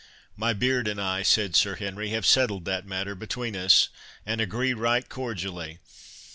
[0.35, 3.89] "My beard and I," said Sir Henry, "have settled that matter between us,
[4.25, 5.77] and agree right cordially.